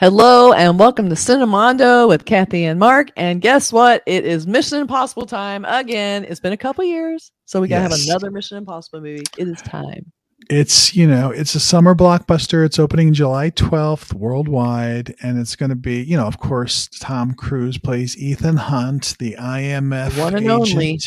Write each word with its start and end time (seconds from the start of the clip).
Hello 0.00 0.52
and 0.52 0.78
welcome 0.78 1.08
to 1.08 1.14
Cinemondo 1.14 2.06
with 2.06 2.24
Kathy 2.24 2.64
and 2.64 2.78
Mark. 2.78 3.10
And 3.16 3.40
guess 3.40 3.72
what? 3.72 4.02
It 4.06 4.24
is 4.24 4.46
Mission 4.46 4.80
Impossible 4.80 5.26
time 5.26 5.64
again. 5.64 6.24
It's 6.24 6.40
been 6.40 6.52
a 6.52 6.56
couple 6.56 6.84
years, 6.84 7.32
so 7.46 7.60
we 7.60 7.66
gotta 7.68 7.88
Yes. 7.88 8.06
have 8.06 8.08
another 8.08 8.30
Mission 8.30 8.58
Impossible 8.58 9.00
movie. 9.00 9.24
It 9.38 9.48
is 9.48 9.60
time. 9.62 10.12
It's, 10.50 10.94
you 10.96 11.06
know, 11.06 11.30
it's 11.30 11.54
a 11.54 11.60
summer 11.60 11.94
blockbuster. 11.94 12.64
It's 12.64 12.78
opening 12.78 13.12
July 13.12 13.50
12th 13.50 14.14
worldwide. 14.14 15.14
And 15.20 15.38
it's 15.38 15.56
going 15.56 15.68
to 15.70 15.76
be, 15.76 16.02
you 16.02 16.16
know, 16.16 16.26
of 16.26 16.38
course, 16.38 16.88
Tom 17.00 17.34
Cruise 17.34 17.76
plays 17.76 18.16
Ethan 18.16 18.56
Hunt, 18.56 19.16
the 19.18 19.36
IMF 19.38 20.18
one 20.18 20.34
and 20.34 20.46
agent, 20.46 20.72
only. 20.72 21.00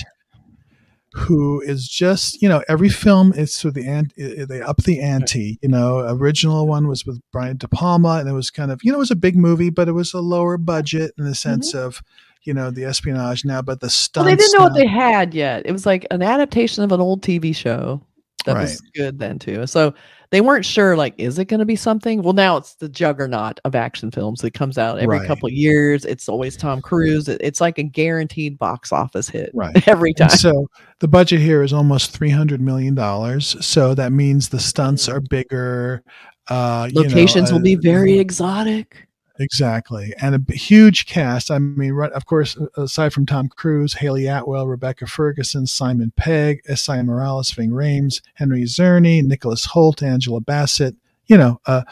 who 1.13 1.59
is 1.61 1.87
just, 1.87 2.39
you 2.41 2.47
know, 2.47 2.61
every 2.69 2.89
film 2.89 3.33
is 3.33 3.51
so 3.51 3.71
the 3.71 3.87
ant, 3.87 4.13
they 4.15 4.61
up 4.61 4.77
the 4.83 5.01
ante. 5.01 5.57
You 5.63 5.69
know, 5.69 5.99
original 6.07 6.67
one 6.67 6.87
was 6.87 7.05
with 7.05 7.19
Brian 7.31 7.57
De 7.57 7.67
Palma, 7.67 8.17
and 8.19 8.29
it 8.29 8.33
was 8.33 8.51
kind 8.51 8.71
of, 8.71 8.81
you 8.83 8.91
know, 8.91 8.97
it 8.97 8.99
was 8.99 9.11
a 9.11 9.15
big 9.15 9.35
movie, 9.35 9.71
but 9.71 9.87
it 9.87 9.93
was 9.93 10.13
a 10.13 10.21
lower 10.21 10.57
budget 10.57 11.13
in 11.17 11.25
the 11.25 11.33
sense 11.33 11.73
mm-hmm. 11.73 11.85
of, 11.87 12.03
you 12.43 12.53
know, 12.53 12.69
the 12.69 12.85
espionage 12.85 13.43
now. 13.43 13.63
But 13.63 13.79
the 13.79 13.85
Well, 13.85 13.89
stunts, 13.89 14.29
they 14.29 14.35
didn't 14.35 14.59
know 14.59 14.65
what 14.65 14.75
they 14.75 14.85
had 14.87 15.33
yet. 15.33 15.63
It 15.65 15.71
was 15.71 15.87
like 15.87 16.05
an 16.11 16.21
adaptation 16.21 16.83
of 16.83 16.91
an 16.91 17.01
old 17.01 17.23
TV 17.23 17.55
show 17.55 18.01
that 18.45 18.55
was 18.57 18.81
good 18.95 19.19
then 19.19 19.39
too. 19.39 19.65
So 19.67 19.93
they 20.29 20.41
weren't 20.41 20.65
sure, 20.65 20.95
like, 20.95 21.13
is 21.17 21.37
it 21.39 21.45
going 21.45 21.59
to 21.59 21.65
be 21.65 21.75
something? 21.75 22.21
Well, 22.21 22.33
now 22.33 22.57
it's 22.57 22.75
the 22.75 22.87
juggernaut 22.87 23.59
of 23.65 23.75
action 23.75 24.11
films 24.11 24.41
that 24.41 24.53
comes 24.53 24.77
out 24.77 24.99
every 24.99 25.19
Right. 25.19 25.27
couple 25.27 25.47
of 25.47 25.53
years. 25.53 26.05
It's 26.05 26.29
always 26.29 26.55
Tom 26.55 26.81
Cruise. 26.81 27.27
It's 27.27 27.59
like 27.59 27.77
a 27.77 27.83
guaranteed 27.83 28.57
box 28.57 28.91
office 28.91 29.27
hit 29.29 29.51
Right. 29.53 29.75
every 29.87 30.13
time. 30.13 30.29
And 30.29 30.39
so 30.39 30.67
the 30.99 31.07
budget 31.07 31.41
here 31.41 31.63
is 31.63 31.73
almost 31.73 32.11
three 32.11 32.29
hundred 32.29 32.61
million 32.61 32.95
dollars. 32.95 33.55
So 33.65 33.93
that 33.95 34.11
means 34.13 34.49
the 34.49 34.59
stunts 34.59 35.09
are 35.09 35.19
bigger. 35.19 36.03
Uh, 36.49 36.87
you 36.89 36.95
know, 37.01 37.07
Locations 37.07 37.51
will 37.51 37.59
uh, 37.59 37.63
be 37.63 37.75
very 37.75 38.17
exotic. 38.19 39.07
Exactly, 39.41 40.13
and 40.21 40.35
a 40.35 40.53
huge 40.53 41.05
cast. 41.07 41.49
I 41.51 41.57
mean, 41.59 41.93
right, 41.93 42.11
of 42.11 42.25
course, 42.25 42.57
aside 42.77 43.11
from 43.11 43.25
Tom 43.25 43.49
Cruise, 43.49 43.93
Hayley 43.95 44.27
Atwell, 44.27 44.67
Rebecca 44.67 45.07
Ferguson, 45.07 45.65
Simon 45.67 46.13
Pegg, 46.15 46.61
Esai 46.69 47.03
Morales, 47.03 47.51
Ving 47.51 47.71
Rhames, 47.71 48.21
Henry 48.35 48.63
Czerny, 48.63 49.23
Nicholas 49.23 49.65
Hoult, 49.67 50.03
Angela 50.03 50.41
Bassett. 50.41 50.95
You 51.27 51.37
know, 51.37 51.59
a 51.65 51.83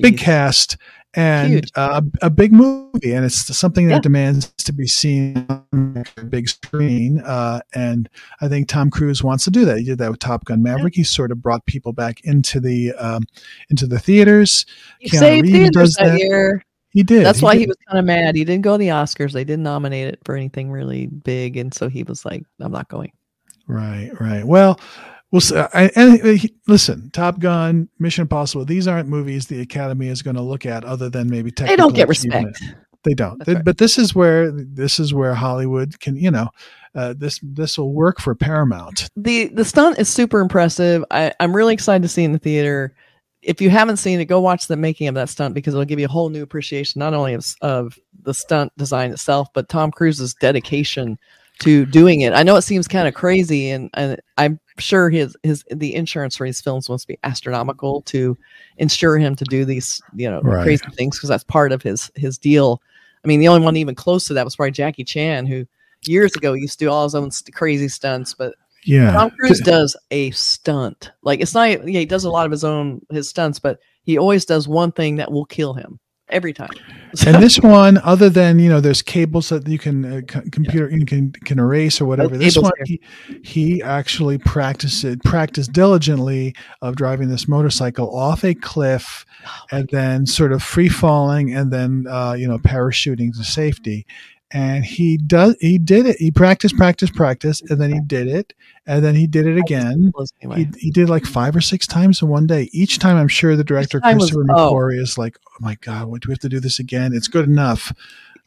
big 0.00 0.18
cast 0.18 0.76
and 1.14 1.64
uh, 1.76 2.02
a 2.22 2.28
big 2.28 2.52
movie, 2.52 3.12
and 3.12 3.24
it's 3.24 3.56
something 3.56 3.86
that 3.88 3.94
Yeah. 3.94 4.00
demands 4.00 4.52
to 4.64 4.72
be 4.72 4.86
seen 4.86 5.46
on 5.72 6.04
a 6.18 6.24
big 6.24 6.48
screen. 6.48 7.20
Uh, 7.20 7.60
and 7.74 8.08
I 8.42 8.48
think 8.48 8.68
Tom 8.68 8.90
Cruise 8.90 9.22
wants 9.22 9.44
to 9.44 9.50
do 9.50 9.64
that. 9.64 9.78
He 9.78 9.84
did 9.84 9.98
that 9.98 10.10
with 10.10 10.18
Top 10.18 10.44
Gun 10.44 10.62
Maverick. 10.62 10.94
He 10.96 11.04
sort 11.04 11.30
of 11.30 11.40
brought 11.40 11.64
people 11.66 11.92
back 11.92 12.20
into 12.24 12.60
the 12.60 12.92
um, 12.94 13.22
into 13.70 13.86
the 13.86 13.98
theaters. 14.00 14.66
He 14.98 15.08
Keanu 15.08 15.42
Reeves 15.42 15.50
theaters 15.52 15.72
does 15.72 15.94
that 15.94 16.04
that. 16.12 16.18
year. 16.18 16.62
He 16.94 17.02
did. 17.02 17.26
That's 17.26 17.42
why 17.42 17.54
did. 17.54 17.60
he 17.60 17.66
was 17.66 17.76
kind 17.88 17.98
of 17.98 18.04
mad. 18.04 18.36
He 18.36 18.44
didn't 18.44 18.62
go 18.62 18.72
to 18.74 18.78
the 18.78 18.88
Oscars. 18.88 19.32
They 19.32 19.44
didn't 19.44 19.64
nominate 19.64 20.08
it 20.08 20.20
for 20.24 20.36
anything 20.36 20.70
really 20.70 21.08
big, 21.08 21.56
and 21.56 21.74
so 21.74 21.88
he 21.88 22.04
was 22.04 22.24
like, 22.24 22.44
"I'm 22.60 22.72
not 22.72 22.88
going." 22.88 23.12
Right, 23.66 24.10
right. 24.20 24.44
Well, 24.44 24.78
we'll 25.32 25.40
see. 25.40 25.56
I, 25.56 25.90
and 25.96 26.22
uh, 26.22 26.26
he- 26.28 26.54
listen, 26.68 27.10
Top 27.10 27.40
Gun, 27.40 27.88
Mission 27.98 28.22
Impossible. 28.22 28.64
These 28.64 28.86
aren't 28.86 29.08
movies 29.08 29.48
the 29.48 29.60
Academy 29.60 30.06
is 30.08 30.22
going 30.22 30.36
to 30.36 30.42
look 30.42 30.64
at, 30.66 30.84
other 30.84 31.10
than 31.10 31.28
maybe 31.28 31.50
They 31.50 31.76
don't 31.76 31.94
get 31.96 32.08
respect. 32.08 32.62
They 33.02 33.14
don't. 33.14 33.44
They- 33.44 33.54
right. 33.54 33.64
But 33.64 33.78
this 33.78 33.98
is 33.98 34.14
where 34.14 34.52
this 34.52 35.00
is 35.00 35.12
where 35.12 35.34
Hollywood 35.34 35.98
can, 35.98 36.16
you 36.16 36.30
know, 36.30 36.48
uh, 36.94 37.14
this 37.16 37.40
this 37.42 37.76
will 37.76 37.92
work 37.92 38.20
for 38.20 38.36
Paramount. 38.36 39.08
the 39.16 39.48
The 39.48 39.64
stunt 39.64 39.98
is 39.98 40.08
super 40.08 40.40
impressive. 40.40 41.04
I, 41.10 41.32
I'm 41.40 41.56
really 41.56 41.74
excited 41.74 42.02
to 42.02 42.08
see 42.08 42.22
in 42.22 42.30
the 42.32 42.38
theater. 42.38 42.94
If 43.44 43.60
you 43.60 43.70
haven't 43.70 43.98
seen 43.98 44.20
it, 44.20 44.24
go 44.24 44.40
watch 44.40 44.66
the 44.66 44.76
making 44.76 45.08
of 45.08 45.14
that 45.16 45.28
stunt 45.28 45.54
because 45.54 45.74
it'll 45.74 45.84
give 45.84 45.98
you 45.98 46.06
a 46.06 46.10
whole 46.10 46.30
new 46.30 46.42
appreciation 46.42 46.98
not 46.98 47.14
only 47.14 47.34
of, 47.34 47.54
of 47.60 47.98
the 48.22 48.34
stunt 48.34 48.72
design 48.78 49.10
itself, 49.10 49.48
but 49.52 49.68
Tom 49.68 49.90
Cruise's 49.90 50.34
dedication 50.34 51.18
to 51.60 51.86
doing 51.86 52.22
it. 52.22 52.32
I 52.32 52.42
know 52.42 52.56
it 52.56 52.62
seems 52.62 52.88
kind 52.88 53.06
of 53.06 53.14
crazy, 53.14 53.70
and, 53.70 53.90
and 53.94 54.20
I'm 54.38 54.58
sure 54.78 55.08
his 55.08 55.36
his 55.42 55.64
the 55.70 55.94
insurance 55.94 56.36
for 56.36 56.46
his 56.46 56.60
films 56.60 56.88
must 56.88 57.06
be 57.06 57.18
astronomical 57.22 58.02
to 58.02 58.36
insure 58.78 59.18
him 59.18 59.36
to 59.36 59.44
do 59.44 59.64
these 59.64 60.02
you 60.16 60.28
know 60.28 60.40
Right. 60.40 60.64
crazy 60.64 60.84
things 60.94 61.16
because 61.16 61.28
that's 61.28 61.44
part 61.44 61.70
of 61.70 61.82
his 61.82 62.10
his 62.16 62.38
deal. 62.38 62.82
I 63.24 63.28
mean, 63.28 63.40
the 63.40 63.48
only 63.48 63.64
one 63.64 63.76
even 63.76 63.94
close 63.94 64.26
to 64.26 64.34
that 64.34 64.44
was 64.44 64.56
probably 64.56 64.72
Jackie 64.72 65.04
Chan, 65.04 65.46
who 65.46 65.66
years 66.06 66.34
ago 66.34 66.52
used 66.54 66.78
to 66.78 66.86
do 66.86 66.90
all 66.90 67.04
his 67.04 67.14
own 67.14 67.30
st- 67.30 67.54
crazy 67.54 67.88
stunts, 67.88 68.34
but 68.34 68.54
Yeah. 68.84 69.12
Tom 69.12 69.30
Cruise 69.30 69.60
does 69.60 69.96
a 70.10 70.30
stunt. 70.32 71.12
Like 71.22 71.40
it's 71.40 71.54
not 71.54 71.68
yeah, 71.88 72.00
he 72.00 72.06
does 72.06 72.24
a 72.24 72.30
lot 72.30 72.46
of 72.46 72.52
his 72.52 72.64
own 72.64 73.00
his 73.10 73.28
stunts, 73.28 73.58
but 73.58 73.78
he 74.02 74.18
always 74.18 74.44
does 74.44 74.68
one 74.68 74.92
thing 74.92 75.16
that 75.16 75.32
will 75.32 75.46
kill 75.46 75.74
him 75.74 75.98
every 76.28 76.52
time. 76.52 76.70
and 77.26 77.42
this 77.42 77.60
one, 77.60 77.98
other 77.98 78.28
than 78.28 78.58
you 78.58 78.68
know, 78.68 78.80
there's 78.80 79.02
cables 79.02 79.48
that 79.50 79.66
you 79.68 79.78
can 79.78 80.04
uh, 80.04 80.20
c- 80.20 80.50
computer 80.50 80.90
you 80.90 81.06
can 81.06 81.32
can 81.32 81.58
erase 81.58 82.00
or 82.00 82.06
whatever. 82.06 82.36
This 82.36 82.56
one, 82.56 82.72
he, 82.84 83.00
he 83.42 83.82
actually 83.82 84.38
practiced 84.38 85.04
it, 85.04 85.22
practiced 85.22 85.72
diligently 85.72 86.54
of 86.82 86.96
driving 86.96 87.28
this 87.28 87.46
motorcycle 87.46 88.14
off 88.16 88.44
a 88.44 88.54
cliff, 88.54 89.24
and 89.70 89.88
then 89.90 90.26
sort 90.26 90.52
of 90.52 90.62
free 90.62 90.88
falling, 90.88 91.54
and 91.54 91.72
then 91.72 92.06
uh, 92.08 92.32
you 92.32 92.48
know 92.48 92.58
parachuting 92.58 93.32
to 93.36 93.44
safety. 93.44 94.06
And 94.54 94.84
he 94.84 95.16
does, 95.16 95.56
he 95.60 95.78
did 95.78 96.06
it. 96.06 96.16
He 96.18 96.30
practiced, 96.30 96.76
practiced, 96.76 97.12
practiced, 97.14 97.68
and 97.70 97.80
then 97.80 97.92
he 97.92 97.98
did 98.06 98.28
it, 98.28 98.52
and 98.86 99.04
then 99.04 99.16
he 99.16 99.26
did 99.26 99.46
it 99.48 99.58
again. 99.58 100.12
He, 100.54 100.68
he 100.78 100.90
did 100.92 101.08
like 101.08 101.24
five 101.24 101.56
or 101.56 101.60
six 101.60 101.88
times 101.88 102.22
in 102.22 102.28
one 102.28 102.46
day. 102.46 102.70
Each 102.72 103.00
time, 103.00 103.16
I'm 103.16 103.26
sure 103.26 103.56
the 103.56 103.64
director 103.64 103.98
time 103.98 104.16
was- 104.16 104.30
Christopher 104.30 104.46
oh. 104.52 104.88
Is 104.90 105.18
like, 105.18 105.36
"Oh 105.48 105.56
my 105.58 105.76
god, 105.80 106.06
what 106.06 106.22
do 106.22 106.28
we 106.28 106.34
have 106.34 106.38
to 106.38 106.48
do 106.48 106.60
this 106.60 106.78
again?" 106.78 107.12
It's 107.12 107.26
good 107.26 107.48
enough, 107.48 107.92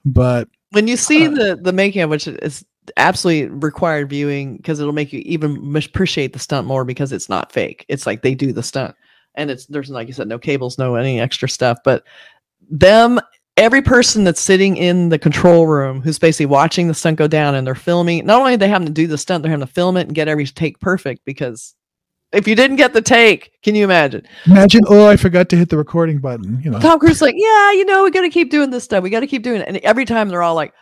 but 0.06 0.47
when 0.72 0.88
you 0.88 0.96
see 0.96 1.28
uh, 1.28 1.31
the 1.31 1.59
the 1.62 1.73
making 1.73 2.01
of 2.03 2.09
which 2.09 2.25
is 2.25 2.63
absolutely 2.96 3.50
required 3.50 4.09
viewing 4.09 4.56
because 4.56 4.79
it'll 4.79 4.94
make 4.94 5.12
you 5.12 5.22
even 5.25 5.75
appreciate 5.75 6.31
the 6.31 6.40
stunt 6.40 6.66
more 6.66 6.85
because 6.85 7.12
it's 7.12 7.28
not 7.28 7.51
fake. 7.51 7.85
It's 7.90 8.07
like 8.07 8.22
they 8.22 8.34
do 8.34 8.53
the 8.53 8.63
stunt, 8.63 8.96
and 9.35 9.51
it's 9.51 9.66
there's 9.66 9.90
like 9.90 10.07
you 10.07 10.13
said, 10.13 10.29
no 10.29 10.40
cables, 10.40 10.78
no 10.78 10.96
any 10.96 11.19
extra 11.19 11.50
stuff, 11.50 11.79
but 11.84 12.06
them. 12.69 13.19
Every 13.57 13.81
person 13.81 14.23
that's 14.23 14.40
sitting 14.40 14.78
in 14.78 15.09
the 15.09 15.18
control 15.18 15.66
room 15.66 16.01
who's 16.01 16.19
basically 16.19 16.45
watching 16.45 16.88
the 16.88 16.94
stunt 16.94 17.18
go 17.18 17.28
down 17.28 17.56
and 17.56 17.66
they're 17.66 17.73
filming, 17.75 18.25
not 18.25 18.40
only 18.40 18.53
are 18.53 18.57
they 18.57 18.68
having 18.69 18.85
to 18.88 18.94
do 18.94 19.07
the 19.07 19.18
stunt, 19.18 19.41
they're 19.44 19.51
having 19.51 19.66
to 19.66 19.73
film 19.73 19.97
it 19.97 20.01
and 20.07 20.13
get 20.16 20.28
every 20.28 20.45
take 20.45 20.79
perfect 20.79 21.25
because 21.25 21.73
if 22.31 22.47
you 22.47 22.56
didn't 22.56 22.75
get 22.75 22.94
the 22.94 23.01
take, 23.01 23.51
can 23.63 23.73
you 23.73 23.84
imagine? 23.84 24.22
imagine, 24.46 24.81
oh, 24.88 25.07
I 25.07 25.16
forgot 25.16 25.50
to 25.50 25.56
hit 25.57 25.69
the 25.69 25.78
recording 25.78 26.19
button. 26.19 26.62
You 26.62 26.69
know, 26.72 26.79
Tom 26.79 27.00
Cruise 27.00 27.13
is 27.17 27.22
like, 27.22 27.35
yeah, 27.38 27.72
you 27.72 27.85
know, 27.85 28.03
we 28.03 28.12
got 28.12 28.22
to 28.22 28.29
keep 28.29 28.51
doing 28.51 28.69
this 28.69 28.84
stuff. 28.84 29.01
We 29.01 29.09
got 29.09 29.22
to 29.22 29.28
keep 29.28 29.44
doing 29.44 29.62
it. 29.62 29.67
And 29.67 29.78
every 29.78 30.06
time 30.06 30.29
they're 30.29 30.44
all 30.44 30.53
like 30.56 30.73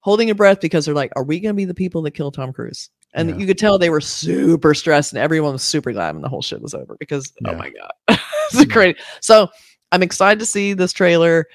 holding 0.00 0.30
a 0.30 0.34
breath 0.34 0.60
because 0.60 0.86
they're 0.86 0.94
like, 0.94 1.12
are 1.16 1.24
we 1.24 1.40
going 1.40 1.52
to 1.54 1.56
be 1.56 1.64
the 1.64 1.74
people 1.74 2.00
that 2.02 2.12
kill 2.12 2.30
Tom 2.30 2.52
Cruise? 2.52 2.88
And 3.14 3.30
Yeah. 3.30 3.36
you 3.36 3.46
could 3.46 3.58
tell 3.58 3.78
they 3.78 3.90
were 3.90 4.00
super 4.00 4.72
stressed 4.74 5.12
and 5.12 5.18
everyone 5.20 5.52
was 5.52 5.62
super 5.62 5.92
glad 5.92 6.14
when 6.14 6.22
the 6.22 6.28
whole 6.28 6.42
shit 6.42 6.62
was 6.62 6.72
over 6.72 6.96
because, 7.00 7.32
oh 7.46 7.54
my 7.54 7.70
God, 7.70 8.18
it's 8.52 8.64
great. 8.66 8.96
So 9.20 9.48
I'm 9.90 10.02
excited 10.02 10.38
to 10.38 10.46
see 10.46 10.72
this 10.72 10.92
trailer. 10.92 11.46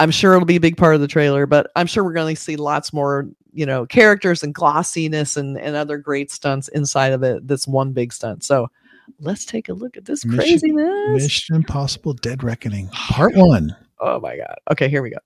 I'm 0.00 0.10
sure 0.10 0.34
it'll 0.34 0.46
be 0.46 0.56
a 0.56 0.60
big 0.60 0.78
part 0.78 0.94
of 0.94 1.02
the 1.02 1.06
trailer, 1.06 1.44
but 1.44 1.70
I'm 1.76 1.86
sure 1.86 2.02
we're 2.02 2.14
going 2.14 2.34
to 2.34 2.40
see 2.40 2.56
lots 2.56 2.90
more, 2.90 3.28
you 3.52 3.66
know, 3.66 3.84
characters 3.84 4.42
and 4.42 4.54
glossiness 4.54 5.36
and, 5.36 5.58
and 5.58 5.76
other 5.76 5.98
great 5.98 6.30
stunts 6.30 6.68
inside 6.68 7.12
of 7.12 7.22
it. 7.22 7.46
This 7.46 7.68
one 7.68 7.92
big 7.92 8.10
stunt. 8.14 8.42
So 8.42 8.70
let's 9.20 9.44
take 9.44 9.68
a 9.68 9.74
look 9.74 9.98
at 9.98 10.06
this 10.06 10.24
Mission- 10.24 10.38
craziness. 10.38 11.22
Mission 11.22 11.54
Impossible: 11.54 12.14
Dead 12.14 12.42
Reckoning, 12.42 12.88
Part 12.92 13.34
One. 13.34 13.76
Oh 13.98 14.18
my 14.20 14.38
God. 14.38 14.54
Okay, 14.70 14.88
here 14.88 15.02
we 15.02 15.10
go. 15.10 15.18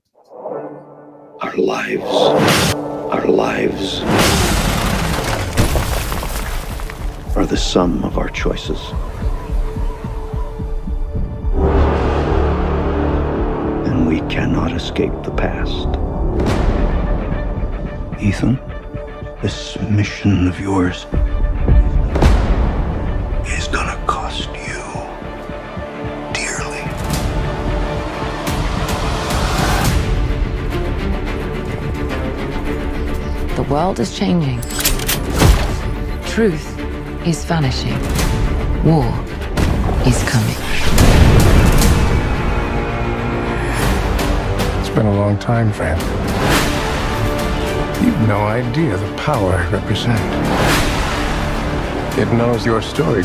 Our 1.41 1.56
lives. 1.56 2.75
Our 3.15 3.27
lives 3.29 4.01
are 7.37 7.47
the 7.47 7.56
sum 7.56 8.03
of 8.03 8.19
our 8.19 8.29
choices. 8.29 8.81
Cannot 14.29 14.73
escape 14.73 15.12
the 15.23 15.31
past. 15.31 15.88
Ethan, 18.21 18.59
this 19.43 19.79
mission 19.91 20.49
of 20.49 20.59
yours 20.59 21.06
is 23.47 23.69
gonna 23.69 24.03
cost 24.06 24.49
you 24.49 24.82
dearly. 26.32 26.85
The 33.56 33.67
world 33.70 34.00
is 34.00 34.17
changing. 34.17 34.61
Truth 36.27 36.79
is 37.27 37.44
vanishing. 37.44 37.99
War 38.85 39.06
is 40.06 40.23
coming. 40.25 40.63
Been 44.94 45.06
a 45.06 45.17
long 45.17 45.37
time, 45.38 45.73
friend. 45.73 46.00
You 48.00 48.06
You've 48.06 48.29
no 48.29 48.38
idea 48.46 48.96
the 48.96 49.17
power 49.17 49.55
I 49.55 49.69
represent. 49.70 50.20
It 52.17 52.32
knows 52.32 52.64
your 52.64 52.81
story 52.81 53.25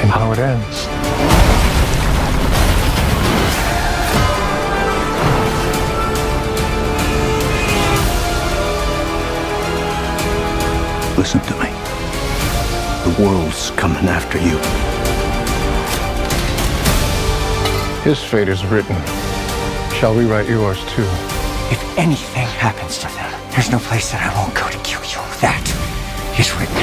and 0.00 0.10
how 0.10 0.32
it 0.32 0.40
ends. 0.40 0.86
Listen 11.16 11.40
to 11.42 11.54
me. 11.54 11.70
The 13.04 13.22
world's 13.22 13.70
coming 13.72 14.08
after 14.08 14.38
you. 14.38 14.58
His 18.02 18.20
fate 18.24 18.48
is 18.48 18.64
written. 18.66 19.27
Shall 19.98 20.14
we 20.14 20.26
write 20.26 20.48
yours 20.48 20.78
too? 20.94 21.02
If 21.72 21.98
anything 21.98 22.46
happens 22.46 22.98
to 22.98 23.08
them, 23.08 23.50
there's 23.50 23.68
no 23.68 23.80
place 23.80 24.12
that 24.12 24.22
I 24.22 24.30
won't 24.38 24.54
go 24.54 24.70
to 24.70 24.78
kill 24.84 25.02
you. 25.02 25.18
That 25.40 25.58
is 26.38 26.54
written. 26.54 26.76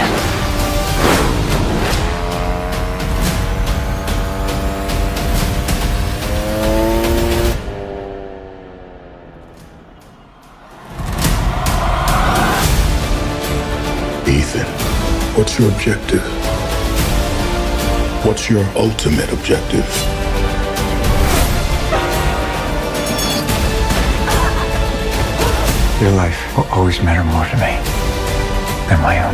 Ethan, 14.27 14.67
what's 15.37 15.57
your 15.57 15.71
objective? 15.71 16.21
What's 18.25 18.49
your 18.49 18.65
ultimate 18.75 19.31
objective? 19.31 20.14
Your 26.01 26.11
life 26.11 26.57
will 26.57 26.65
always 26.65 27.01
matter 27.01 27.23
more 27.23 27.45
to 27.45 27.55
me 27.55 27.79
than 28.89 29.01
my 29.01 29.23
own. 29.23 29.33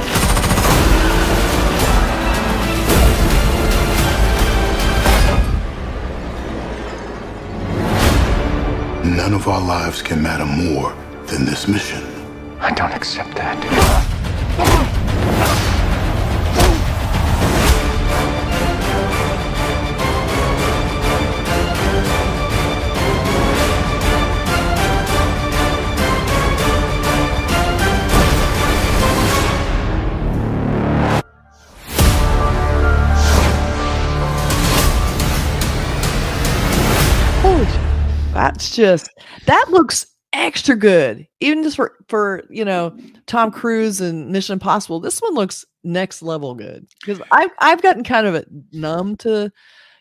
None 9.17 9.33
of 9.33 9.47
our 9.47 9.59
lives 9.59 10.03
can 10.03 10.21
matter 10.21 10.45
more 10.45 10.93
than 11.25 11.45
this 11.45 11.67
mission. 11.67 12.03
I 12.59 12.71
don't 12.71 12.93
accept 12.93 13.33
that. 13.37 14.90
That's 38.51 38.75
just 38.75 39.09
that 39.45 39.65
looks 39.69 40.05
extra 40.33 40.75
good. 40.75 41.25
Even 41.39 41.63
just 41.63 41.77
for 41.77 41.97
for 42.09 42.43
you 42.49 42.65
know 42.65 42.97
Tom 43.27 43.49
Cruise 43.49 44.01
and 44.01 44.29
Mission 44.29 44.53
Impossible, 44.53 44.99
this 44.99 45.19
one 45.19 45.33
looks 45.33 45.65
next 45.83 46.21
level 46.21 46.53
good. 46.53 46.85
Because 46.99 47.21
I've 47.31 47.51
I've 47.59 47.81
gotten 47.81 48.03
kind 48.03 48.27
of 48.27 48.45
numb 48.73 49.15
to 49.17 49.51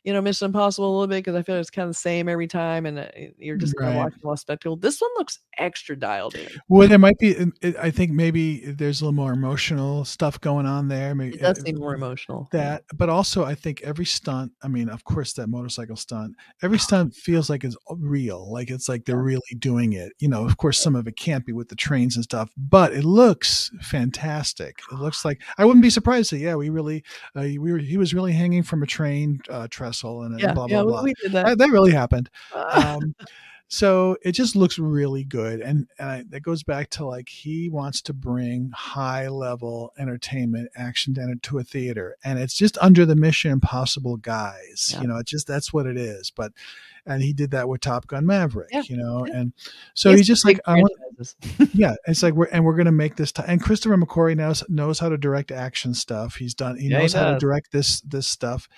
you 0.05 0.13
know 0.13 0.21
Mission 0.21 0.47
Impossible 0.47 0.89
a 0.89 0.93
little 0.93 1.07
bit 1.07 1.17
because 1.25 1.35
I 1.35 1.43
feel 1.43 1.57
like 1.57 1.61
it's 1.61 1.71
kind 1.71 1.85
of 1.89 1.91
the 1.91 1.99
same 2.01 2.29
every 2.29 2.47
time, 2.47 2.87
and 2.87 2.99
uh, 3.01 3.07
you're 3.39 3.57
just 3.57 3.77
kind 3.77 3.91
of 3.91 3.97
Right. 3.97 4.05
watching 4.05 4.21
a 4.25 4.27
lot 4.27 4.33
of 4.35 4.39
spectacle. 4.41 4.77
This 4.77 5.01
one 5.01 5.11
looks 5.19 5.39
extra 5.59 5.97
dialed 5.99 6.35
in. 6.35 6.49
Well, 6.69 6.89
there 6.89 6.99
might 6.99 7.19
be. 7.19 7.31
it- 7.31 7.49
it- 7.61 7.77
I 7.77 7.91
think 7.91 8.13
maybe 8.13 8.61
there's 8.73 9.01
a 9.01 9.05
little 9.05 9.15
more 9.15 9.33
emotional 9.33 10.05
stuff 10.05 10.41
going 10.41 10.67
on 10.67 10.89
there. 10.89 11.15
Maybe 11.15 11.35
It 11.37 11.41
does 11.43 11.59
uh, 11.59 11.63
seem 11.65 11.77
more 11.79 11.95
emotional. 11.95 12.49
that, 12.53 12.85
but 12.95 13.09
also 13.09 13.45
I 13.45 13.55
think 13.55 13.83
every 13.83 14.07
stunt. 14.07 14.53
I 14.63 14.69
mean, 14.69 14.89
of 14.89 15.05
course, 15.05 15.33
that 15.35 15.49
motorcycle 15.49 15.97
stunt. 15.97 16.35
Every 16.63 16.79
stunt 16.79 17.15
feels 17.15 17.51
like 17.51 17.65
it's 17.65 17.77
real. 17.91 18.51
Like 18.51 18.71
it's 18.71 18.89
like 18.89 19.05
they're 19.05 19.23
really 19.23 19.41
doing 19.59 19.93
it. 19.93 20.13
You 20.19 20.29
know, 20.29 20.45
of 20.47 20.57
course, 20.57 20.81
some 20.81 20.97
of 20.97 21.07
it 21.07 21.17
can't 21.17 21.45
be 21.45 21.53
with 21.53 21.69
the 21.69 21.77
trains 21.77 22.17
and 22.17 22.25
stuff, 22.25 22.51
but 22.57 22.93
it 22.93 23.05
looks 23.05 23.71
fantastic. 23.83 24.79
It 24.93 24.99
looks 24.99 25.25
like 25.25 25.43
I 25.59 25.65
wouldn't 25.65 25.83
be 25.83 25.91
surprised 25.91 26.33
that 26.33 26.39
yeah, 26.39 26.55
we 26.55 26.71
really, 26.71 27.05
uh, 27.37 27.43
we 27.43 27.59
were 27.73 27.79
he 27.79 27.97
was 27.97 28.15
really 28.15 28.33
hanging 28.33 28.63
from 28.63 28.83
a 28.83 28.87
train 28.87 29.41
uh, 29.51 29.67
trestle 29.71 29.90
and 30.23 30.39
yeah, 30.41 30.53
blah 30.53 30.67
blah 30.67 30.83
we- 30.83 30.93
blah. 30.93 31.03
we 31.03 31.15
did 31.23 31.33
that. 31.33 31.47
That, 31.47 31.59
that 31.59 31.71
really 31.71 31.93
happened 31.93 32.31
Ah. 32.55 32.97
um, 32.97 33.15
so 33.73 34.17
it 34.25 34.33
just 34.33 34.57
looks 34.57 34.81
really 34.81 35.23
good 35.23 35.61
and, 35.61 35.87
and 35.99 36.09
I, 36.09 36.25
that 36.31 36.41
goes 36.43 36.65
back 36.65 36.91
to 36.91 37.05
like 37.07 37.29
he 37.29 37.69
wants 37.69 38.03
to 38.03 38.13
bring 38.13 38.73
high 38.75 39.29
level 39.29 39.93
entertainment 39.97 40.71
action 40.77 41.15
to, 41.15 41.37
to 41.41 41.59
a 41.59 41.63
theater 41.65 42.17
and 42.25 42.39
it's 42.41 42.55
just 42.55 42.77
under 42.81 43.07
the 43.07 43.15
mission 43.15 43.53
impossible 43.53 44.17
guise 44.17 44.91
Yeah. 44.93 45.03
you 45.03 45.09
know 45.09 45.19
it's 45.19 45.31
just 45.31 45.47
that's 45.47 45.73
what 45.73 45.87
it 45.87 45.97
is 45.97 46.33
but 46.35 46.53
and 47.07 47.23
he 47.23 47.33
did 47.33 47.51
that 47.53 47.69
with 47.69 47.81
top 47.81 48.07
gun 48.07 48.27
maverick 48.27 48.69
Yeah, 48.73 48.83
you 48.87 48.97
know 48.97 49.27
yeah. 49.27 49.37
and 49.39 49.53
so 49.95 50.11
It's 50.11 50.21
he's 50.21 50.27
just 50.27 50.45
like 50.45 50.61
i 50.67 50.77
want 50.77 50.93
yeah 51.75 51.95
it's 52.07 52.23
like 52.23 52.35
we're 52.35 52.47
and 52.47 52.65
we're 52.65 52.77
gonna 52.77 52.93
make 52.93 53.17
this 53.17 53.31
t- 53.33 53.43
and 53.47 53.63
christopher 53.63 53.97
mcquarrie 53.97 54.37
knows 54.37 54.65
knows 54.69 54.99
how 54.99 55.09
to 55.09 55.19
direct 55.19 55.51
action 55.51 55.93
stuff. 55.95 56.37
He's 56.37 56.55
done 56.55 56.77
he 56.79 56.89
Yeah, 56.89 56.97
he 56.99 57.03
knows 57.03 57.13
how 57.13 57.33
to 57.33 57.39
direct 57.39 57.73
this 57.73 58.01
this 58.03 58.27
stuff. 58.27 58.69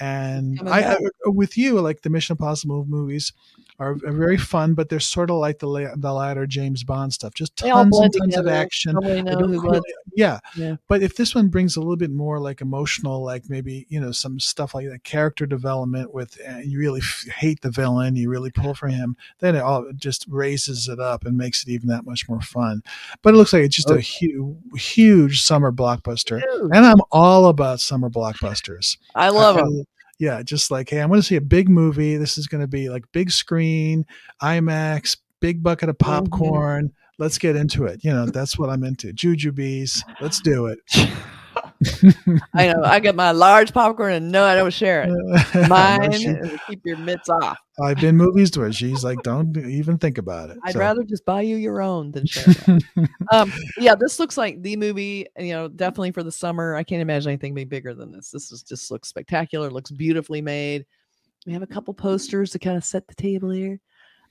And 0.00 0.60
I, 0.68 0.94
I 0.94 0.96
with 1.24 1.56
you 1.58 1.80
like 1.80 2.02
the 2.02 2.10
mission 2.10 2.34
impossible 2.34 2.84
movies 2.88 3.32
are, 3.80 3.92
are 3.92 4.12
very 4.12 4.36
fun 4.36 4.74
but 4.74 4.88
they're 4.88 4.98
sort 5.00 5.30
of 5.30 5.36
like 5.36 5.60
the 5.60 5.66
la- 5.68 5.94
the 5.96 6.12
latter 6.12 6.46
james 6.46 6.82
bond 6.84 7.12
stuff 7.12 7.32
just 7.34 7.56
tons 7.56 7.96
and 7.98 8.12
tons 8.12 8.36
of 8.36 8.46
action. 8.48 8.94
Nobody 8.94 9.18
I 9.18 9.22
knows 9.22 9.34
don't 9.38 9.52
who 9.54 9.60
really- 9.62 9.80
yeah 10.16 10.38
Yeah. 10.56 10.76
but 10.88 11.02
if 11.02 11.16
this 11.16 11.34
one 11.34 11.48
brings 11.48 11.76
a 11.76 11.80
little 11.80 11.96
bit 11.96 12.10
more 12.10 12.40
like 12.40 12.60
emotional 12.60 13.24
like 13.24 13.44
maybe 13.48 13.86
you 13.88 14.00
know 14.00 14.12
some 14.12 14.40
stuff 14.40 14.74
like 14.74 14.88
that 14.88 15.04
character 15.04 15.46
development 15.46 16.12
with 16.12 16.38
uh, 16.48 16.58
you 16.58 16.78
really 16.78 17.00
f- 17.00 17.26
hate 17.36 17.60
the 17.62 17.67
villain 17.70 18.16
you 18.16 18.28
really 18.30 18.50
pull 18.50 18.74
for 18.74 18.88
him 18.88 19.16
then 19.40 19.54
it 19.56 19.60
all 19.60 19.84
just 19.96 20.24
raises 20.28 20.88
it 20.88 20.98
up 21.00 21.24
and 21.24 21.36
makes 21.36 21.62
it 21.62 21.68
even 21.70 21.88
that 21.88 22.04
much 22.04 22.28
more 22.28 22.40
fun 22.40 22.82
but 23.22 23.34
it 23.34 23.36
looks 23.36 23.52
like 23.52 23.62
it's 23.62 23.76
just 23.76 23.90
a 23.90 23.94
Okay. 23.94 24.02
huge 24.02 24.56
huge 24.76 25.42
summer 25.42 25.70
blockbuster 25.72 26.40
Huge. 26.40 26.70
and 26.74 26.84
i'm 26.86 27.00
all 27.12 27.46
about 27.46 27.80
summer 27.80 28.08
blockbusters 28.10 28.96
I 29.14 29.28
love 29.30 29.56
them. 29.56 29.84
yeah 30.18 30.42
just 30.42 30.70
like 30.70 30.90
hey 30.90 31.00
i'm 31.00 31.08
going 31.08 31.20
to 31.20 31.26
see 31.26 31.36
a 31.36 31.40
big 31.40 31.68
movie 31.68 32.16
this 32.16 32.38
is 32.38 32.46
going 32.46 32.60
to 32.62 32.68
be 32.68 32.88
like 32.88 33.04
big 33.12 33.30
screen 33.30 34.04
imax 34.42 35.16
big 35.40 35.62
bucket 35.62 35.88
of 35.88 35.96
Mm-hmm. 35.98 36.24
popcorn 36.26 36.92
let's 37.18 37.38
get 37.38 37.56
into 37.56 37.84
it 37.84 38.04
you 38.04 38.12
know 38.12 38.26
that's 38.26 38.58
what 38.58 38.70
i'm 38.70 38.84
into 38.84 39.12
jujubes 39.12 40.02
let's 40.20 40.40
do 40.40 40.66
it 40.66 40.78
I 42.54 42.72
know. 42.72 42.82
I 42.84 43.00
got 43.00 43.14
my 43.14 43.30
large 43.30 43.72
popcorn 43.72 44.12
and 44.12 44.32
no, 44.32 44.44
I 44.44 44.54
don't 44.56 44.72
share 44.72 45.04
it. 45.08 45.68
Mine 45.68 46.12
She- 46.12 46.34
keep 46.66 46.80
your 46.84 46.96
mitts 46.96 47.28
off. 47.28 47.58
I've 47.80 47.98
been 48.00 48.16
movies 48.16 48.50
to 48.52 48.60
her. 48.62 48.72
She's 48.72 49.04
like, 49.04 49.22
don't 49.22 49.56
even 49.56 49.98
think 49.98 50.18
about 50.18 50.50
it. 50.50 50.58
I'd 50.64 50.72
So- 50.72 50.80
rather 50.80 51.04
just 51.04 51.24
buy 51.24 51.42
you 51.42 51.56
your 51.56 51.80
own 51.80 52.10
than 52.12 52.26
share. 52.26 52.54
Um, 53.30 53.52
yeah, 53.76 53.94
this 53.94 54.18
looks 54.18 54.38
like 54.38 54.62
the 54.62 54.74
movie. 54.76 55.26
You 55.38 55.52
know, 55.52 55.68
definitely 55.68 56.12
for 56.12 56.22
the 56.22 56.32
summer. 56.32 56.74
I 56.74 56.82
can't 56.82 57.02
imagine 57.02 57.28
anything 57.28 57.52
being 57.52 57.68
bigger 57.68 57.92
than 57.92 58.10
this. 58.10 58.30
This 58.30 58.50
is 58.50 58.62
just 58.62 58.90
looks 58.90 59.08
spectacular. 59.10 59.68
Looks 59.70 59.90
beautifully 59.90 60.40
made. 60.40 60.86
We 61.46 61.52
have 61.52 61.62
a 61.62 61.66
couple 61.66 61.92
posters 61.92 62.50
to 62.52 62.58
kind 62.58 62.78
of 62.78 62.84
set 62.84 63.06
the 63.06 63.14
table 63.14 63.50
here. 63.50 63.78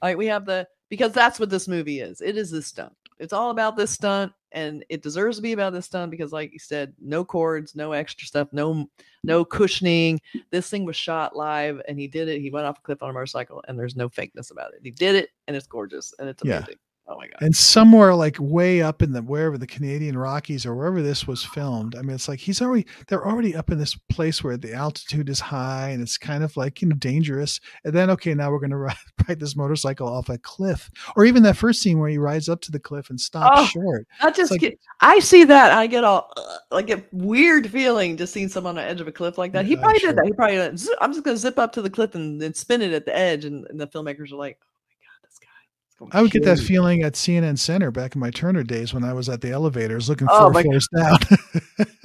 All 0.01 0.09
right, 0.09 0.17
we 0.17 0.25
have 0.25 0.45
the 0.47 0.67
because 0.89 1.11
that's 1.11 1.39
what 1.39 1.51
this 1.51 1.67
movie 1.67 1.99
is. 1.99 2.21
It 2.21 2.37
is 2.37 2.49
this 2.49 2.65
stunt. 2.65 2.93
It's 3.19 3.33
all 3.33 3.51
about 3.51 3.77
this 3.77 3.91
stunt, 3.91 4.31
and 4.51 4.85
it 4.89 5.01
deserves 5.01 5.37
to 5.37 5.43
be 5.43 5.53
about 5.53 5.73
this 5.73 5.89
done 5.89 6.09
because, 6.09 6.31
like 6.31 6.53
you 6.53 6.59
said, 6.59 6.93
no 6.99 7.25
cords, 7.25 7.75
no 7.75 7.91
extra 7.91 8.27
stuff, 8.27 8.47
no 8.51 8.89
no 9.23 9.43
cushioning. 9.43 10.21
This 10.51 10.69
thing 10.69 10.85
was 10.85 10.95
shot 10.95 11.35
live, 11.35 11.81
and 11.87 11.99
he 11.99 12.07
did 12.07 12.27
it. 12.27 12.41
He 12.41 12.49
went 12.49 12.65
off 12.65 12.79
a 12.79 12.81
cliff 12.81 13.03
on 13.03 13.09
a 13.09 13.13
motorcycle, 13.13 13.63
and 13.67 13.77
there's 13.77 13.95
no 13.95 14.09
fakeness 14.09 14.51
about 14.51 14.73
it. 14.73 14.79
He 14.83 14.91
did 14.91 15.15
it, 15.15 15.29
and 15.47 15.55
it's 15.55 15.67
gorgeous, 15.67 16.13
and 16.19 16.29
it's 16.29 16.43
amazing. 16.43 16.75
Oh 17.09 17.15
my 17.17 17.27
god! 17.27 17.37
and 17.41 17.55
somewhere 17.55 18.13
like 18.13 18.35
way 18.39 18.81
up 18.81 19.01
in 19.01 19.13
the 19.13 19.21
wherever 19.21 19.57
the 19.57 19.65
Canadian 19.67 20.17
Rockies 20.17 20.65
or 20.65 20.75
wherever 20.75 21.01
this 21.01 21.25
was 21.25 21.43
filmed. 21.43 21.95
I 21.95 22.01
mean, 22.01 22.15
it's 22.15 22.27
like 22.27 22.39
he's 22.39 22.61
already 22.61 22.85
they're 23.07 23.25
already 23.25 23.55
up 23.55 23.71
in 23.71 23.77
this 23.79 23.95
place 23.95 24.43
where 24.43 24.57
the 24.57 24.73
altitude 24.73 25.29
is 25.29 25.39
high 25.39 25.89
and 25.89 26.01
it's 26.01 26.17
kind 26.17 26.43
of 26.43 26.57
like 26.57 26.81
you 26.81 26.89
know 26.89 26.95
dangerous. 26.97 27.59
And 27.85 27.93
then 27.93 28.09
okay, 28.09 28.33
now 28.33 28.51
we're 28.51 28.59
going 28.59 28.69
to 28.71 28.77
ride, 28.77 28.95
ride 29.27 29.39
this 29.39 29.55
motorcycle 29.55 30.07
off 30.07 30.27
a 30.29 30.37
cliff, 30.37 30.89
or 31.15 31.23
even 31.25 31.43
that 31.43 31.55
first 31.55 31.81
scene 31.81 31.99
where 31.99 32.09
he 32.09 32.17
rides 32.17 32.49
up 32.49 32.59
to 32.61 32.71
the 32.71 32.79
cliff 32.79 33.09
and 33.09 33.19
stops 33.19 33.57
Oh, 33.61 33.65
short. 33.65 34.05
Not 34.21 34.35
just 34.35 34.51
like- 34.51 34.59
get, 34.59 34.79
I 34.99 35.19
see 35.19 35.43
that 35.45 35.71
I 35.71 35.87
get 35.87 36.03
all 36.03 36.31
uh, 36.35 36.57
like 36.71 36.89
a 36.89 37.03
weird 37.13 37.69
feeling 37.71 38.17
just 38.17 38.33
seeing 38.33 38.49
someone 38.49 38.77
on 38.77 38.83
the 38.83 38.89
edge 38.89 38.99
of 38.99 39.07
a 39.07 39.11
cliff 39.13 39.37
like 39.37 39.53
that. 39.53 39.65
He 39.65 39.75
probably 39.77 39.99
sure. 39.99 40.09
did 40.09 40.17
that. 40.17 40.25
He 40.25 40.33
probably 40.33 40.57
went, 40.57 40.85
I'm 40.99 41.13
just 41.13 41.23
gonna 41.23 41.37
zip 41.37 41.57
up 41.57 41.71
to 41.73 41.81
the 41.81 41.89
cliff 41.89 42.15
and 42.15 42.41
then 42.41 42.53
spin 42.53 42.81
it 42.81 42.91
at 42.91 43.05
the 43.05 43.15
edge, 43.15 43.45
and, 43.45 43.65
and 43.69 43.79
the 43.79 43.87
filmmakers 43.87 44.31
are 44.33 44.35
like, 44.35 44.57
"Oh 44.61 44.67
my 44.89 44.95
god, 45.05 45.23
this 45.23 45.39
guy!" 45.39 45.47
is 45.86 45.86
going 45.86 45.86
I 46.11 46.21
would 46.21 46.31
get 46.31 46.43
that 46.45 46.59
feeling 46.59 47.01
at 47.01 47.13
CNN 47.13 47.57
Center 47.57 47.89
back 47.89 48.13
in 48.13 48.21
my 48.21 48.29
Turner 48.29 48.63
days 48.63 48.93
when 48.93 49.03
I 49.03 49.13
was 49.13 49.29
at 49.29 49.41
the 49.41 49.49
elevators 49.49 50.07
looking 50.07 50.27
Oh 50.29 50.45
four 50.45 50.51
my 50.51 50.61
floors 50.61 50.87
down. 50.95 51.17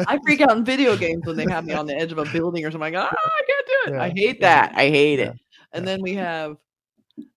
I 0.07 0.19
freak 0.25 0.41
out 0.41 0.57
in 0.57 0.65
video 0.65 0.97
games 0.99 1.27
when 1.27 1.37
they 1.37 1.45
have 1.45 1.67
me 1.67 1.75
on 1.75 1.87
the 1.87 1.95
edge 1.95 2.11
of 2.11 2.19
a 2.19 2.25
building 2.25 2.65
or 2.65 2.71
something. 2.71 2.95
Like, 2.95 3.11
ah, 3.13 3.15
I 3.15 3.43
can't 3.47 3.67
do 3.67 3.95
it. 3.95 4.01
I 4.01 4.09
hate 4.09 4.39
yeah, 4.41 4.67
that. 4.67 4.73
I 4.75 4.89
hate 4.89 5.19
yeah, 5.19 5.31
it. 5.31 5.37
And 5.75 5.87
then 5.87 6.01
we 6.01 6.15
have 6.15 6.57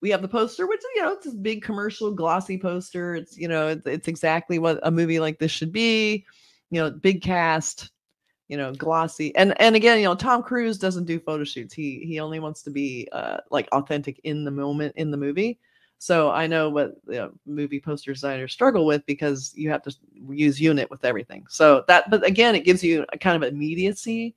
we 0.01 0.09
have 0.11 0.21
the 0.21 0.29
poster, 0.29 0.65
which 0.65 0.81
you 0.95 1.01
know 1.01 1.13
it's 1.13 1.25
this 1.25 1.33
big 1.33 1.61
commercial 1.61 2.11
glossy 2.11 2.57
poster. 2.57 3.15
It's 3.15 3.37
you 3.37 3.49
know 3.49 3.67
it's, 3.69 3.85
it's 3.85 4.07
exactly 4.07 4.57
what 4.57 4.79
a 4.83 4.91
movie 4.91 5.19
like 5.19 5.39
this 5.39 5.51
should 5.51 5.73
be. 5.73 6.25
You 6.71 6.81
know, 6.81 6.91
big 6.91 7.21
cast, 7.21 7.91
you 8.47 8.55
know, 8.55 8.73
glossy, 8.73 9.35
and 9.35 9.59
and 9.61 9.75
again, 9.75 9.97
you 9.99 10.05
know, 10.05 10.15
Tom 10.15 10.41
Cruise 10.41 10.77
doesn't 10.77 11.05
do 11.05 11.19
photo 11.19 11.43
shoots. 11.43 11.73
He 11.73 12.05
he 12.07 12.21
only 12.21 12.39
wants 12.39 12.63
to 12.63 12.69
be 12.69 13.09
uh, 13.11 13.37
like 13.51 13.67
authentic 13.73 14.21
in 14.23 14.45
the 14.45 14.51
moment 14.51 14.93
in 14.95 15.11
the 15.11 15.17
movie. 15.17 15.59
So 15.99 16.29
I 16.29 16.47
know 16.47 16.69
what 16.69 16.95
you 17.07 17.15
know, 17.15 17.31
movie 17.45 17.79
poster 17.79 18.13
designers 18.13 18.53
struggle 18.53 18.85
with 18.85 19.05
because 19.05 19.53
you 19.55 19.69
have 19.71 19.81
to 19.83 19.95
use 20.29 20.59
unit 20.59 20.89
with 20.89 21.05
everything. 21.05 21.45
So 21.49 21.83
that, 21.87 22.09
but 22.09 22.25
again, 22.25 22.55
it 22.55 22.65
gives 22.65 22.83
you 22.83 23.05
a 23.11 23.17
kind 23.17 23.41
of 23.41 23.51
immediacy, 23.51 24.35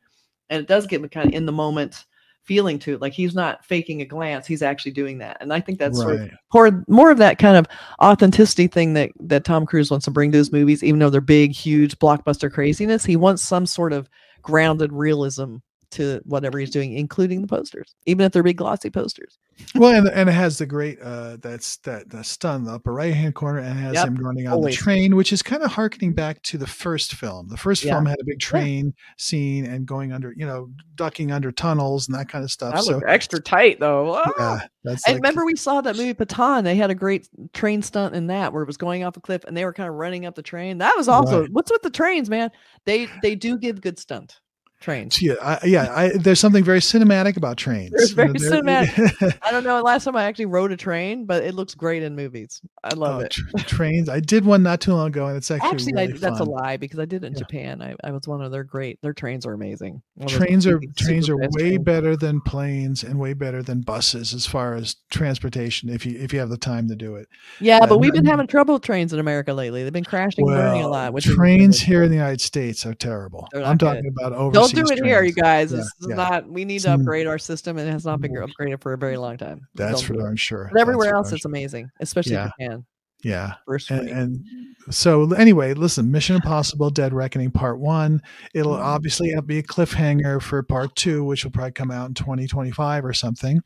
and 0.48 0.60
it 0.60 0.68
does 0.68 0.86
give 0.86 1.04
a 1.04 1.08
kind 1.08 1.28
of 1.28 1.34
in 1.34 1.46
the 1.46 1.52
moment 1.52 2.06
feeling 2.44 2.78
to 2.78 2.94
it. 2.94 3.02
Like 3.02 3.12
he's 3.12 3.34
not 3.34 3.64
faking 3.64 4.00
a 4.00 4.06
glance; 4.06 4.46
he's 4.46 4.62
actually 4.62 4.92
doing 4.92 5.18
that. 5.18 5.36
And 5.40 5.52
I 5.52 5.60
think 5.60 5.78
that's 5.78 5.98
sort 5.98 6.14
of 6.14 6.30
more, 6.54 6.84
more 6.88 7.10
of 7.10 7.18
that 7.18 7.38
kind 7.38 7.56
of 7.56 7.66
authenticity 8.00 8.68
thing 8.68 8.94
that 8.94 9.10
that 9.20 9.44
Tom 9.44 9.66
Cruise 9.66 9.90
wants 9.90 10.04
to 10.04 10.10
bring 10.10 10.32
to 10.32 10.38
his 10.38 10.52
movies, 10.52 10.82
even 10.82 11.00
though 11.00 11.10
they're 11.10 11.20
big, 11.20 11.52
huge 11.52 11.98
blockbuster 11.98 12.50
craziness. 12.50 13.04
He 13.04 13.16
wants 13.16 13.42
some 13.42 13.66
sort 13.66 13.92
of 13.92 14.08
grounded 14.42 14.92
realism 14.92 15.56
to 15.92 16.20
whatever 16.24 16.58
he's 16.58 16.70
doing, 16.70 16.92
including 16.94 17.40
the 17.40 17.46
posters, 17.46 17.94
even 18.06 18.24
if 18.26 18.32
they're 18.32 18.42
big 18.42 18.56
glossy 18.58 18.90
posters. 18.90 19.38
Well, 19.74 19.92
and, 19.94 20.08
and 20.08 20.28
it 20.28 20.32
has 20.32 20.58
the 20.58 20.66
great 20.66 21.00
uh 21.02 21.36
that's 21.40 21.78
that 21.78 22.08
the 22.10 22.22
stun 22.22 22.60
in 22.60 22.64
the 22.64 22.74
upper 22.74 22.92
right 22.92 23.12
hand 23.14 23.34
corner 23.34 23.58
and 23.58 23.78
has 23.78 23.94
Yep, 23.94 24.06
him 24.08 24.14
running 24.16 24.46
on 24.46 24.52
always. 24.54 24.76
the 24.76 24.82
train, 24.82 25.16
which 25.16 25.32
is 25.32 25.42
kind 25.42 25.62
of 25.62 25.72
harkening 25.72 26.12
back 26.12 26.40
to 26.42 26.58
the 26.58 26.66
first 26.66 27.14
film. 27.14 27.48
The 27.48 27.56
first 27.56 27.82
Yeah. 27.82 27.94
film 27.94 28.06
had 28.06 28.20
a 28.20 28.24
big 28.24 28.38
train 28.38 28.94
scene 29.16 29.64
and 29.66 29.84
going 29.86 30.12
under, 30.12 30.32
you 30.36 30.46
know, 30.46 30.70
ducking 30.94 31.32
under 31.32 31.50
tunnels 31.50 32.06
and 32.08 32.16
that 32.16 32.28
kind 32.28 32.44
of 32.44 32.50
stuff. 32.52 32.74
That 32.74 32.84
so 32.84 33.00
extra 33.00 33.40
tight 33.40 33.80
though. 33.80 34.14
Ah! 34.14 34.32
yeah, 34.38 34.58
that's 34.84 35.06
And 35.06 35.14
like, 35.14 35.22
remember, 35.22 35.44
we 35.44 35.56
saw 35.56 35.80
that 35.80 35.96
movie 35.96 36.14
Pathaan. 36.14 36.62
They 36.64 36.76
had 36.76 36.90
a 36.90 36.94
great 36.94 37.28
train 37.52 37.82
stunt 37.82 38.14
in 38.14 38.28
that 38.28 38.52
where 38.52 38.62
it 38.62 38.66
was 38.66 38.76
going 38.76 39.02
off 39.04 39.16
a 39.16 39.20
cliff 39.20 39.42
and 39.44 39.56
they 39.56 39.64
were 39.64 39.72
kind 39.72 39.88
of 39.88 39.96
running 39.96 40.24
up 40.26 40.34
the 40.36 40.42
train. 40.42 40.78
That 40.78 40.94
was 40.96 41.08
also 41.08 41.40
Right. 41.40 41.50
what's 41.52 41.70
with 41.72 41.82
the 41.82 41.90
trains, 41.90 42.30
man. 42.30 42.50
They 42.84 43.06
they 43.22 43.34
do 43.34 43.58
give 43.58 43.80
good 43.80 43.98
stunt 43.98 44.38
trains. 44.80 45.20
yeah, 45.20 45.34
I, 45.42 45.58
yeah. 45.64 45.92
I, 45.94 46.08
there's 46.10 46.40
something 46.40 46.62
very 46.64 46.80
cinematic 46.80 47.36
about 47.36 47.56
trains. 47.56 47.90
There's 47.94 48.12
very 48.12 48.28
You 48.28 48.34
know, 48.50 48.62
cinematic. 48.62 49.38
I 49.42 49.50
don't 49.50 49.64
know. 49.64 49.80
Last 49.82 50.04
time 50.04 50.16
I 50.16 50.24
actually 50.24 50.46
rode 50.46 50.72
a 50.72 50.76
train, 50.76 51.24
but 51.26 51.42
it 51.44 51.54
looks 51.54 51.74
great 51.74 52.02
in 52.02 52.14
movies. 52.14 52.60
I 52.84 52.94
love 52.94 53.16
Oh, 53.16 53.20
it. 53.24 53.30
tr- 53.32 53.56
trains. 53.66 54.08
I 54.08 54.20
did 54.20 54.44
one 54.44 54.62
not 54.62 54.80
too 54.80 54.92
long 54.94 55.08
ago, 55.08 55.26
and 55.26 55.36
it's 55.36 55.50
actually, 55.50 55.70
Actually, 55.70 55.92
really 55.94 56.12
I, 56.14 56.16
that's 56.18 56.40
a 56.40 56.44
lie 56.44 56.76
because 56.76 56.98
I 57.00 57.04
did 57.04 57.24
it 57.24 57.26
in 57.26 57.32
Yeah. 57.32 57.38
Japan. 57.40 57.82
I, 57.82 57.94
I 58.04 58.12
was 58.12 58.26
one 58.28 58.42
of 58.42 58.52
their 58.52 58.64
great. 58.64 59.00
Their 59.02 59.12
trains 59.12 59.44
are 59.46 59.52
amazing. 59.52 60.02
Trains 60.26 60.66
are 60.66 60.80
trains 60.96 61.28
are 61.28 61.36
way 61.36 61.48
trains. 61.50 61.84
better 61.84 62.16
than 62.16 62.40
planes 62.40 63.02
and 63.02 63.18
way 63.18 63.32
better 63.34 63.62
than 63.62 63.80
buses 63.82 64.32
as 64.34 64.46
far 64.46 64.74
as 64.74 64.96
transportation. 65.10 65.88
If 65.88 66.06
you 66.06 66.18
if 66.18 66.32
you 66.32 66.38
have 66.40 66.48
the 66.50 66.56
time 66.58 66.88
to 66.88 66.96
do 66.96 67.16
it. 67.16 67.28
Yeah, 67.60 67.78
uh, 67.78 67.86
but 67.86 67.98
we've 67.98 68.12
been 68.12 68.24
having 68.24 68.46
trouble 68.46 68.74
with 68.74 68.82
trains 68.82 69.12
in 69.12 69.18
America 69.20 69.52
lately. 69.52 69.82
They've 69.84 69.92
been 69.92 70.04
crashing, 70.04 70.46
burning 70.46 70.82
a 70.82 70.88
lot. 70.88 71.12
Which 71.12 71.24
trains 71.24 71.80
here 71.80 72.02
in 72.02 72.10
the 72.10 72.16
United 72.16 72.40
States 72.40 72.84
are 72.86 72.94
terrible. 72.94 73.48
I'm 73.54 73.60
not 73.62 73.80
talking 73.80 74.02
good. 74.02 74.12
about 74.20 74.52
Don't 74.52 74.67
overseas. 74.72 74.96
do 74.98 75.02
it 75.04 75.06
here, 75.06 75.22
you 75.22 75.32
guys. 75.32 75.70
Yeah, 75.72 75.78
This 75.78 75.86
is 76.00 76.06
yeah. 76.08 76.14
not. 76.16 76.48
We 76.48 76.64
need 76.64 76.80
to 76.80 76.92
upgrade 76.92 77.26
our 77.26 77.38
system, 77.38 77.78
and 77.78 77.88
it 77.88 77.92
has 77.92 78.04
not 78.04 78.20
been 78.20 78.32
upgraded 78.32 78.80
for 78.82 78.92
a 78.92 78.98
very 78.98 79.16
long 79.16 79.36
time. 79.36 79.66
That's 79.74 80.00
Don't 80.00 80.06
for 80.06 80.14
darn 80.14 80.36
sure. 80.36 80.68
But 80.72 80.80
everywhere 80.80 81.14
else, 81.14 81.32
it's 81.32 81.44
amazing, 81.44 81.90
especially 82.00 82.32
Yeah. 82.32 82.50
Japan. 82.58 82.84
Yeah. 83.24 83.54
First 83.66 83.90
And, 83.90 84.08
and 84.08 84.44
so 84.90 85.32
anyway, 85.32 85.74
listen, 85.74 86.08
Mission 86.12 86.36
Impossible 86.36 86.88
Dead 86.88 87.12
Reckoning 87.12 87.50
Part 87.50 87.80
1, 87.80 88.22
it'll 88.54 88.76
Mhm. 88.76 88.80
obviously 88.80 89.34
be 89.44 89.58
a 89.58 89.62
cliffhanger 89.64 90.40
for 90.40 90.62
Part 90.62 90.94
2, 90.94 91.24
which 91.24 91.42
will 91.42 91.50
probably 91.50 91.72
come 91.72 91.90
out 91.90 92.06
in 92.06 92.14
2025 92.14 93.04
or 93.04 93.12
something. 93.12 93.60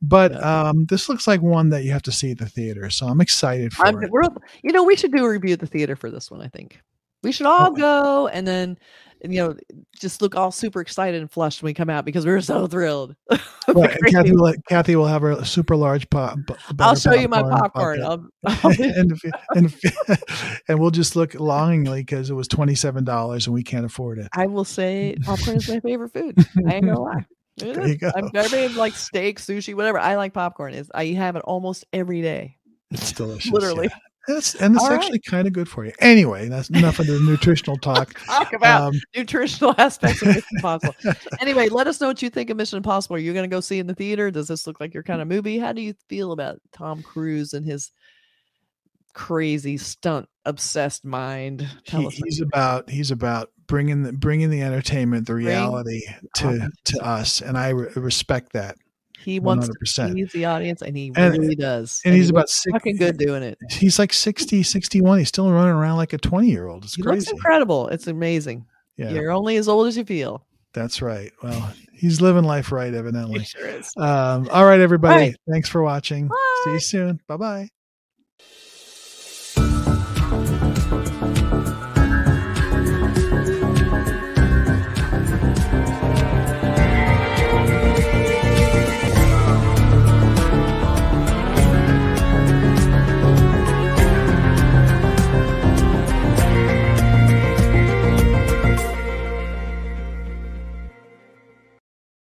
But 0.00 0.32
Yeah. 0.32 0.38
um 0.68 0.86
this 0.86 1.10
looks 1.10 1.26
like 1.26 1.42
one 1.42 1.68
that 1.68 1.84
you 1.84 1.92
have 1.92 2.00
to 2.04 2.12
see 2.12 2.30
at 2.30 2.38
the 2.38 2.48
theater. 2.48 2.88
So 2.88 3.06
I'm 3.06 3.20
excited 3.20 3.74
for 3.74 3.86
I'm, 3.86 4.02
it. 4.02 4.10
you 4.62 4.72
know, 4.72 4.84
we 4.84 4.96
should 4.96 5.12
do 5.12 5.26
a 5.26 5.28
review 5.28 5.52
at 5.52 5.60
the 5.60 5.66
theater 5.66 5.96
for 5.96 6.10
this 6.10 6.30
one. 6.30 6.40
I 6.40 6.48
think 6.48 6.80
we 7.24 7.32
should 7.32 7.46
all 7.46 7.72
go 7.72 8.28
and 8.28 8.46
then, 8.46 8.78
you 9.22 9.42
know, 9.42 9.56
just 9.98 10.20
look 10.22 10.36
all 10.36 10.52
super 10.52 10.80
excited 10.80 11.20
and 11.20 11.30
flushed 11.30 11.62
when 11.62 11.70
we 11.70 11.74
come 11.74 11.90
out 11.90 12.04
because 12.04 12.26
we're 12.26 12.40
so 12.40 12.66
thrilled. 12.66 13.16
Right, 13.66 13.90
and 13.90 14.12
Kathy 14.12 14.32
will, 14.32 14.54
Kathy 14.68 14.94
will 14.94 15.06
have 15.06 15.22
her 15.22 15.42
super 15.42 15.74
large 15.74 16.10
pop. 16.10 16.38
I'll 16.78 16.94
show 16.94 17.14
you 17.14 17.28
my 17.28 17.42
popcorn. 17.42 18.02
I'll, 18.02 18.28
I'll 18.44 18.70
and, 18.78 19.18
and, 19.54 19.74
and 20.68 20.78
we'll 20.78 20.90
just 20.90 21.16
look 21.16 21.32
longingly 21.32 22.02
because 22.02 22.28
it 22.28 22.34
was 22.34 22.46
twenty 22.46 22.74
seven 22.74 23.04
dollars 23.04 23.46
and 23.46 23.54
we 23.54 23.62
can't 23.62 23.86
afford 23.86 24.18
it. 24.18 24.28
I 24.34 24.46
will 24.46 24.66
say 24.66 25.16
popcorn 25.22 25.56
is 25.56 25.68
my 25.68 25.80
favorite 25.80 26.12
food. 26.12 26.36
I 26.68 26.74
ain't 26.74 26.84
gonna 26.84 27.00
lie. 27.00 27.24
There 27.56 27.88
you 27.88 27.96
go. 27.96 28.12
I've 28.14 28.32
never 28.34 28.54
made 28.54 28.72
like 28.72 28.92
steak, 28.92 29.40
sushi, 29.40 29.74
whatever. 29.74 29.98
I 29.98 30.16
like 30.16 30.34
popcorn. 30.34 30.74
Is 30.74 30.90
I 30.94 31.06
have 31.06 31.36
it 31.36 31.42
almost 31.42 31.86
every 31.90 32.20
day. 32.20 32.58
It's 32.90 33.12
delicious. 33.12 33.50
Literally. 33.50 33.88
yeah. 33.90 33.98
That's, 34.26 34.54
and 34.54 34.74
it's 34.74 34.82
All 34.84 34.90
right. 34.90 35.00
actually 35.00 35.18
kind 35.20 35.46
of 35.46 35.52
good 35.52 35.68
for 35.68 35.84
you. 35.84 35.92
Anyway, 35.98 36.48
that's 36.48 36.70
enough 36.70 36.98
of 36.98 37.06
the 37.06 37.20
nutritional 37.20 37.76
talk. 37.76 38.14
Talk 38.26 38.52
about 38.54 38.82
Um, 38.94 39.00
nutritional 39.14 39.74
aspects 39.78 40.22
of 40.22 40.28
Mission 40.28 40.44
Impossible. 40.56 40.94
anyway, 41.40 41.68
let 41.68 41.86
us 41.86 42.00
know 42.00 42.08
what 42.08 42.22
you 42.22 42.30
think 42.30 42.48
of 42.50 42.56
Mission 42.56 42.78
Impossible. 42.78 43.16
Are 43.16 43.20
you 43.20 43.32
going 43.34 43.48
to 43.48 43.54
go 43.54 43.60
see 43.60 43.78
it 43.78 43.82
in 43.82 43.86
the 43.86 43.94
theater? 43.94 44.30
Does 44.30 44.48
this 44.48 44.66
look 44.66 44.80
like 44.80 44.94
your 44.94 45.02
kind 45.02 45.20
of 45.20 45.28
movie? 45.28 45.58
How 45.58 45.72
do 45.72 45.82
you 45.82 45.94
feel 46.08 46.32
about 46.32 46.58
Tom 46.72 47.02
Cruise 47.02 47.52
and 47.52 47.66
his 47.66 47.92
crazy 49.12 49.76
stunt 49.76 50.28
obsessed 50.44 51.04
mind? 51.04 51.68
He, 51.84 52.08
he's 52.08 52.40
about 52.40 52.88
he's 52.90 53.10
about 53.10 53.50
bringing 53.66 54.02
the 54.02 54.12
bringing 54.12 54.50
the 54.50 54.62
entertainment, 54.62 55.26
the 55.26 55.34
reality 55.34 56.02
to 56.36 56.70
to 56.86 56.98
us, 57.04 57.40
and 57.40 57.56
I 57.58 57.70
re- 57.70 57.90
respect 57.96 58.52
that. 58.54 58.76
He 59.24 59.40
wants 59.40 59.68
100%. 59.68 60.08
to 60.08 60.12
please 60.14 60.32
the 60.32 60.44
audience, 60.44 60.82
and 60.82 60.96
he 60.96 61.12
And- 61.16 61.36
really 61.38 61.54
does. 61.56 62.00
And 62.04 62.14
he's 62.14 62.26
he 62.26 62.30
about 62.30 62.40
looks 62.40 62.52
six, 62.54 62.72
fucking 62.72 62.96
good 62.96 63.16
doing 63.18 63.42
it. 63.42 63.58
He's 63.70 63.98
like 63.98 64.12
60, 64.12 64.62
61. 64.62 65.18
He's 65.18 65.28
still 65.28 65.50
running 65.50 65.72
around 65.72 65.96
like 65.96 66.12
a 66.12 66.18
twenty 66.18 66.50
year 66.50 66.66
old. 66.68 66.84
It's 66.84 66.94
He 66.94 67.02
looks 67.02 67.24
crazy. 67.24 67.30
incredible. 67.32 67.88
It's 67.88 68.06
amazing. 68.06 68.66
Yeah, 68.96 69.10
You're 69.10 69.30
only 69.32 69.56
as 69.56 69.68
old 69.68 69.86
as 69.88 69.96
you 69.96 70.04
feel. 70.04 70.46
that's 70.72 71.00
right. 71.02 71.32
Well, 71.42 71.72
he's 71.92 72.20
living 72.20 72.44
life 72.44 72.70
right, 72.72 72.92
evidently. 73.02 73.40
He 73.40 73.44
sure 73.44 73.66
is. 73.66 73.92
Um, 73.96 74.48
all 74.52 74.64
right, 74.64 74.80
everybody. 74.80 75.14
right. 75.30 75.36
Thanks 75.50 75.68
for 75.68 75.82
watching. 75.82 76.28
See 76.64 76.70
you 76.72 76.80
soon. 76.80 77.20
Bye 77.26 77.36
bye. 77.36 77.68